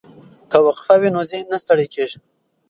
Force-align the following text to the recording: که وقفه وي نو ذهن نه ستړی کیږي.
که 0.51 0.57
وقفه 0.67 0.95
وي 1.01 1.09
نو 1.15 1.21
ذهن 1.31 1.45
نه 1.51 1.57
ستړی 1.63 1.87
کیږي. 1.93 2.17